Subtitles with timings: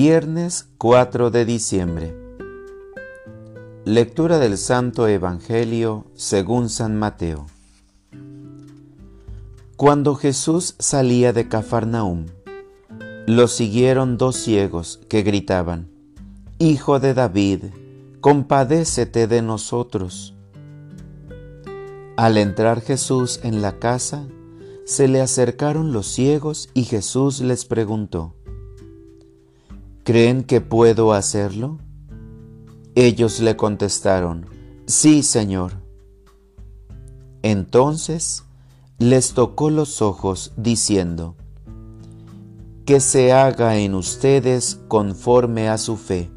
[0.00, 2.16] Viernes 4 de diciembre.
[3.84, 7.46] Lectura del Santo Evangelio según San Mateo.
[9.76, 12.26] Cuando Jesús salía de Cafarnaum,
[13.26, 15.90] lo siguieron dos ciegos que gritaban,
[16.60, 17.64] Hijo de David,
[18.20, 20.32] compadécete de nosotros.
[22.16, 24.28] Al entrar Jesús en la casa,
[24.84, 28.36] se le acercaron los ciegos y Jesús les preguntó,
[30.08, 31.76] ¿Creen que puedo hacerlo?
[32.94, 34.46] Ellos le contestaron,
[34.86, 35.72] Sí, Señor.
[37.42, 38.44] Entonces
[38.98, 41.36] les tocó los ojos, diciendo,
[42.86, 46.30] Que se haga en ustedes conforme a su fe.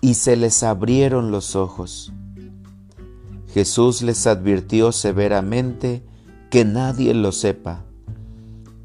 [0.00, 2.12] Y se les abrieron los ojos.
[3.52, 6.04] Jesús les advirtió severamente
[6.52, 7.84] que nadie lo sepa,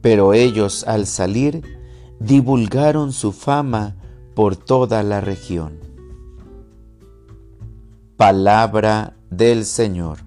[0.02, 1.81] pero ellos al salir
[2.24, 3.96] divulgaron su fama
[4.36, 5.80] por toda la región.
[8.16, 10.20] Palabra del Señor.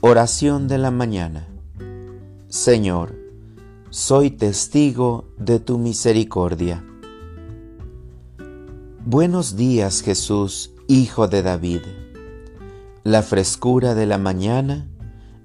[0.00, 1.48] Oración de la mañana.
[2.46, 3.16] Señor,
[3.90, 6.84] soy testigo de tu misericordia.
[9.04, 11.80] Buenos días Jesús, Hijo de David.
[13.02, 14.86] La frescura de la mañana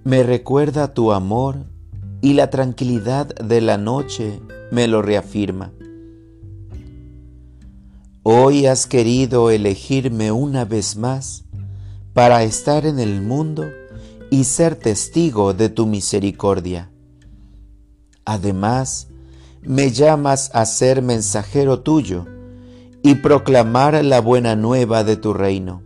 [0.04, 1.73] me recuerda tu amor
[2.24, 4.40] y la tranquilidad de la noche
[4.72, 5.74] me lo reafirma.
[8.24, 11.44] Hoy has querido elegirme una vez más
[12.14, 13.66] para estar en el mundo
[14.32, 16.90] y ser testigo de tu misericordia.
[18.24, 19.10] Además,
[19.62, 22.26] me llamas a ser mensajero tuyo
[23.04, 25.84] y proclamar la buena nueva de tu reino.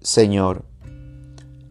[0.00, 0.69] Señor,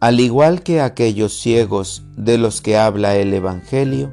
[0.00, 4.10] al igual que aquellos ciegos de los que habla el Evangelio,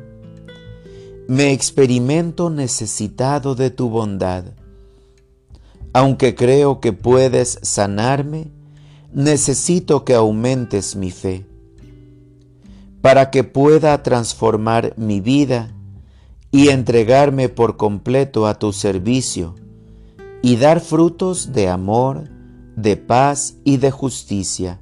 [1.29, 4.44] me experimento necesitado de tu bondad.
[5.94, 8.51] Aunque creo que puedes sanarme,
[9.13, 11.45] necesito que aumentes mi fe,
[13.01, 15.73] para que pueda transformar mi vida
[16.51, 19.56] y entregarme por completo a tu servicio
[20.41, 22.29] y dar frutos de amor,
[22.75, 24.81] de paz y de justicia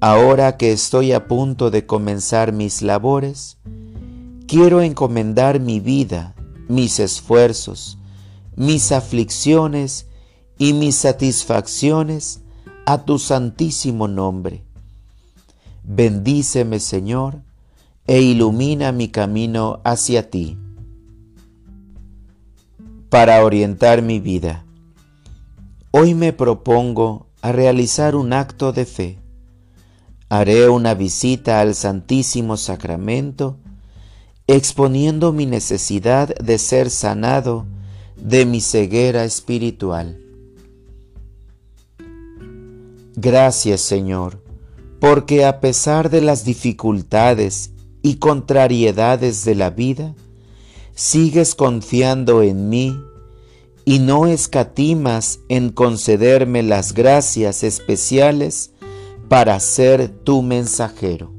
[0.00, 3.56] Ahora que estoy a punto de comenzar mis labores,
[4.46, 6.34] quiero encomendar mi vida,
[6.68, 7.96] mis esfuerzos,
[8.56, 10.06] mis aflicciones
[10.58, 12.42] y mis satisfacciones
[12.84, 14.64] a tu santísimo nombre.
[15.82, 17.40] Bendíceme, Señor,
[18.06, 20.58] e ilumina mi camino hacia ti.
[23.08, 24.66] Para orientar mi vida,
[25.90, 29.25] hoy me propongo a realizar un acto de fe
[30.28, 33.58] haré una visita al Santísimo Sacramento,
[34.46, 37.66] exponiendo mi necesidad de ser sanado
[38.16, 40.20] de mi ceguera espiritual.
[43.14, 44.42] Gracias Señor,
[45.00, 47.70] porque a pesar de las dificultades
[48.02, 50.14] y contrariedades de la vida,
[50.94, 52.96] sigues confiando en mí
[53.84, 58.72] y no escatimas en concederme las gracias especiales
[59.28, 61.32] para ser tu mensajero.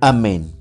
[0.00, 0.55] Amén.